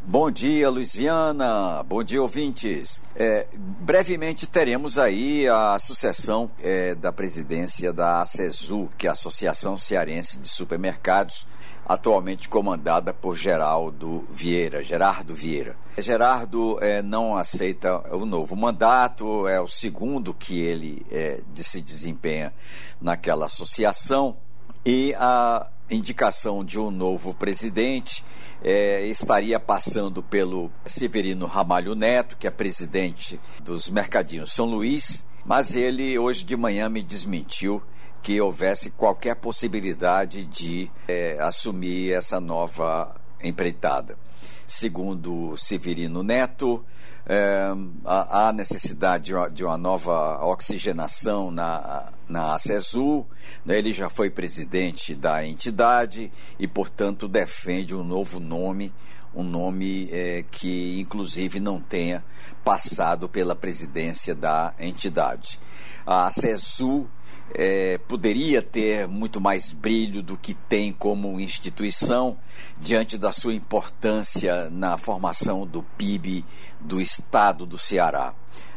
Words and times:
Bom 0.08 0.30
dia, 0.30 0.70
Luiz 0.70 0.94
Viana. 0.94 1.82
Bom 1.82 2.00
dia, 2.04 2.22
ouvintes. 2.22 3.02
É, 3.16 3.48
brevemente 3.56 4.46
teremos 4.46 5.00
aí 5.00 5.48
a 5.48 5.76
sucessão 5.80 6.48
é, 6.62 6.94
da 6.94 7.10
presidência 7.10 7.92
da 7.92 8.22
ACESU, 8.22 8.88
que 8.96 9.08
é 9.08 9.10
a 9.10 9.14
Associação 9.14 9.76
Cearense 9.76 10.38
de 10.38 10.48
Supermercados, 10.48 11.44
atualmente 11.84 12.48
comandada 12.48 13.12
por 13.12 13.34
Geraldo 13.34 14.24
Vieira, 14.30 14.80
Gerardo 14.84 15.34
Vieira. 15.34 15.74
Gerardo 15.98 16.78
é, 16.80 17.02
não 17.02 17.36
aceita 17.36 17.98
o 18.14 18.24
novo 18.24 18.54
mandato, 18.54 19.48
é 19.48 19.60
o 19.60 19.66
segundo 19.66 20.32
que 20.32 20.60
ele 20.60 21.04
é, 21.10 21.40
se 21.56 21.80
desempenha 21.80 22.54
naquela 23.00 23.46
associação 23.46 24.36
e 24.84 25.12
a 25.18 25.68
indicação 25.90 26.64
de 26.64 26.78
um 26.78 26.90
novo 26.90 27.34
presidente 27.34 28.24
é, 28.62 29.06
estaria 29.06 29.60
passando 29.60 30.22
pelo 30.22 30.70
Severino 30.84 31.46
Ramalho 31.46 31.94
Neto, 31.94 32.36
que 32.36 32.46
é 32.46 32.50
presidente 32.50 33.40
dos 33.62 33.88
Mercadinhos 33.90 34.52
São 34.52 34.66
Luís, 34.66 35.26
mas 35.44 35.74
ele 35.74 36.18
hoje 36.18 36.44
de 36.44 36.56
manhã 36.56 36.88
me 36.88 37.02
desmentiu 37.02 37.82
que 38.22 38.40
houvesse 38.40 38.90
qualquer 38.90 39.36
possibilidade 39.36 40.44
de 40.44 40.90
é, 41.06 41.36
assumir 41.38 42.12
essa 42.12 42.40
nova 42.40 43.14
empreitada. 43.42 44.18
Segundo 44.66 45.56
Severino 45.56 46.22
Neto, 46.22 46.84
é, 47.24 47.72
há 48.04 48.52
necessidade 48.52 49.32
de 49.52 49.64
uma 49.64 49.76
nova 49.76 50.44
oxigenação 50.44 51.50
na, 51.50 52.12
na 52.28 52.54
ACESU. 52.54 53.26
Né? 53.64 53.78
Ele 53.78 53.92
já 53.92 54.08
foi 54.08 54.30
presidente 54.30 55.14
da 55.14 55.44
entidade 55.44 56.30
e, 56.58 56.66
portanto, 56.68 57.26
defende 57.28 57.94
um 57.94 58.04
novo 58.04 58.40
nome, 58.40 58.92
um 59.34 59.42
nome 59.42 60.08
é, 60.10 60.44
que, 60.50 61.00
inclusive, 61.00 61.58
não 61.60 61.80
tenha 61.80 62.24
passado 62.64 63.28
pela 63.28 63.54
presidência 63.54 64.34
da 64.34 64.72
entidade. 64.78 65.60
A 66.06 66.26
ACESU 66.26 67.08
é, 67.54 67.98
poderia 68.06 68.60
ter 68.60 69.06
muito 69.06 69.40
mais 69.40 69.72
brilho 69.72 70.22
do 70.22 70.36
que 70.36 70.54
tem 70.54 70.92
como 70.92 71.40
instituição 71.40 72.36
diante 72.78 73.16
da 73.16 73.32
sua 73.32 73.54
importância 73.54 74.68
na 74.70 74.98
formação 74.98 75.66
do 75.66 75.82
PIB 75.82 76.44
do 76.80 77.00
estado 77.00 77.64
do 77.64 77.78
Ceará. 77.78 78.34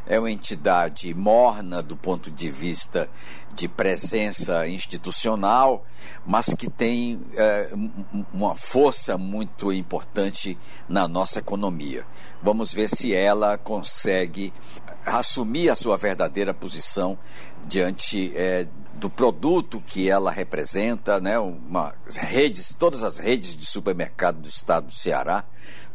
É 0.09 0.19
uma 0.19 0.31
entidade 0.31 1.13
morna 1.13 1.83
do 1.83 1.95
ponto 1.95 2.31
de 2.31 2.49
vista 2.49 3.07
de 3.53 3.67
presença 3.67 4.67
institucional, 4.67 5.85
mas 6.25 6.47
que 6.47 6.67
tem 6.67 7.21
é, 7.35 7.69
uma 8.33 8.55
força 8.55 9.19
muito 9.19 9.71
importante 9.71 10.57
na 10.87 11.07
nossa 11.07 11.37
economia. 11.37 12.05
Vamos 12.41 12.73
ver 12.73 12.89
se 12.89 13.13
ela 13.13 13.55
consegue 13.57 14.51
assumir 15.05 15.69
a 15.69 15.75
sua 15.75 15.95
verdadeira 15.95 16.53
posição 16.55 17.17
diante 17.67 18.31
é, 18.35 18.67
do 18.95 19.09
produto 19.09 19.81
que 19.85 20.09
ela 20.09 20.31
representa, 20.31 21.19
né? 21.21 21.39
Uma 21.39 21.93
redes, 22.07 22.73
todas 22.73 23.03
as 23.03 23.17
redes 23.17 23.55
de 23.55 23.65
supermercado 23.65 24.41
do 24.41 24.49
estado 24.49 24.87
do 24.87 24.93
Ceará, 24.93 25.45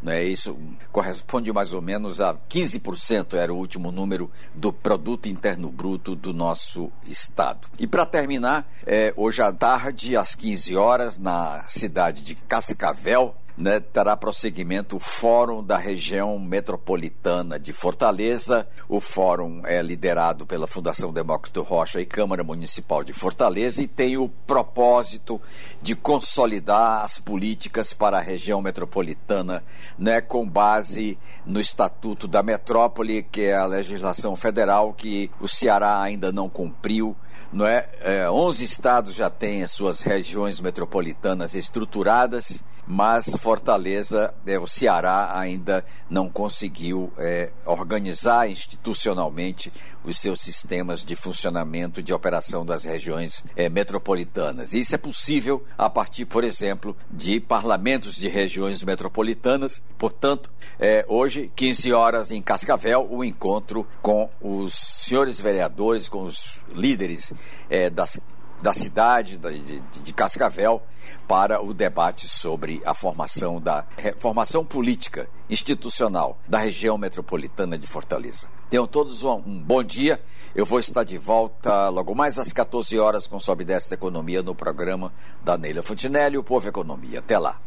né? 0.04 0.22
Isso 0.22 0.56
corresponde 0.92 1.52
mais 1.52 1.72
ou 1.72 1.80
menos 1.80 2.20
a 2.20 2.34
15% 2.34 3.34
era 3.34 3.52
o 3.52 3.56
último 3.56 3.90
número 3.90 4.30
do 4.54 4.72
produto 4.72 5.28
interno 5.28 5.70
bruto 5.70 6.14
do 6.14 6.32
nosso 6.32 6.92
estado. 7.06 7.66
E 7.78 7.86
para 7.86 8.04
terminar, 8.04 8.70
é, 8.86 9.12
hoje 9.16 9.40
à 9.42 9.52
tarde 9.52 10.16
às 10.16 10.34
15 10.34 10.76
horas 10.76 11.18
na 11.18 11.64
cidade 11.66 12.22
de 12.22 12.34
Cascavel, 12.34 13.34
né, 13.56 13.78
terá 13.78 14.16
prosseguimento 14.16 14.96
o 14.96 15.00
Fórum 15.00 15.62
da 15.62 15.76
Região 15.76 16.38
Metropolitana 16.38 17.58
de 17.58 17.72
Fortaleza. 17.72 18.66
O 18.88 19.00
fórum 19.00 19.62
é 19.64 19.80
liderado 19.80 20.44
pela 20.44 20.66
Fundação 20.66 21.12
Demócrito 21.12 21.62
Rocha 21.62 22.00
e 22.00 22.06
Câmara 22.06 22.42
Municipal 22.42 23.04
de 23.04 23.12
Fortaleza 23.12 23.82
e 23.82 23.86
tem 23.86 24.16
o 24.16 24.28
propósito 24.28 25.40
de 25.80 25.94
consolidar 25.94 27.04
as 27.04 27.18
políticas 27.18 27.92
para 27.92 28.18
a 28.18 28.22
região 28.22 28.60
metropolitana, 28.60 29.62
né, 29.96 30.20
com 30.20 30.48
base 30.48 31.16
no 31.46 31.60
Estatuto 31.60 32.26
da 32.26 32.42
Metrópole, 32.42 33.22
que 33.22 33.42
é 33.42 33.56
a 33.56 33.66
legislação 33.66 34.34
federal 34.34 34.92
que 34.92 35.30
o 35.40 35.46
Ceará 35.46 36.02
ainda 36.02 36.32
não 36.32 36.48
cumpriu 36.48 37.16
não 37.54 37.66
é? 37.66 37.88
é 38.00 38.28
11 38.28 38.64
estados 38.64 39.14
já 39.14 39.30
têm 39.30 39.62
as 39.62 39.70
suas 39.70 40.00
regiões 40.00 40.60
metropolitanas 40.60 41.54
estruturadas, 41.54 42.64
mas 42.86 43.36
Fortaleza, 43.40 44.34
é, 44.46 44.58
o 44.58 44.66
Ceará 44.66 45.38
ainda 45.38 45.84
não 46.08 46.28
conseguiu 46.28 47.12
é, 47.16 47.50
organizar 47.64 48.48
institucionalmente 48.48 49.72
os 50.04 50.18
seus 50.18 50.40
sistemas 50.40 51.02
de 51.02 51.16
funcionamento 51.16 52.02
de 52.02 52.12
operação 52.12 52.64
das 52.64 52.84
regiões 52.84 53.42
é, 53.56 53.68
metropolitanas. 53.68 54.74
E 54.74 54.80
isso 54.80 54.94
é 54.94 54.98
possível 54.98 55.64
a 55.78 55.88
partir, 55.88 56.26
por 56.26 56.44
exemplo, 56.44 56.96
de 57.10 57.40
parlamentos 57.40 58.16
de 58.16 58.28
regiões 58.28 58.84
metropolitanas. 58.84 59.80
Portanto, 59.96 60.50
é, 60.78 61.04
hoje, 61.08 61.50
15 61.56 61.92
horas 61.92 62.30
em 62.30 62.42
Cascavel, 62.42 63.06
o 63.10 63.24
encontro 63.24 63.86
com 64.02 64.28
os 64.40 64.74
senhores 64.74 65.40
vereadores, 65.40 66.08
com 66.08 66.24
os 66.24 66.58
líderes 66.74 67.32
é, 67.70 67.88
das, 67.88 68.20
da 68.64 68.72
cidade 68.72 69.36
de, 69.36 69.80
de, 69.80 70.12
Cascavel 70.14 70.80
para 71.28 71.62
o 71.62 71.74
debate 71.74 72.26
sobre 72.26 72.80
a 72.86 72.94
formação 72.94 73.60
da 73.60 73.84
formação 74.16 74.64
política 74.64 75.28
institucional 75.50 76.38
da 76.48 76.56
região 76.56 76.96
metropolitana 76.96 77.76
de 77.76 77.86
Fortaleza. 77.86 78.48
Tenham 78.70 78.86
todos 78.86 79.22
um, 79.22 79.34
um, 79.34 79.62
bom 79.62 79.84
dia. 79.84 80.18
Eu 80.54 80.64
vou 80.64 80.78
estar 80.78 81.04
de 81.04 81.18
volta 81.18 81.90
logo 81.90 82.14
mais 82.14 82.38
às 82.38 82.54
14 82.54 82.98
horas 82.98 83.26
com 83.26 83.38
Sobe 83.38 83.66
Desta 83.66 83.92
Economia 83.92 84.42
no 84.42 84.54
programa 84.54 85.12
da 85.42 85.58
Neila 85.58 85.82
Fontinelli, 85.82 86.38
o 86.38 86.42
Povo 86.42 86.66
Economia. 86.66 87.18
Até 87.18 87.38
lá. 87.38 87.60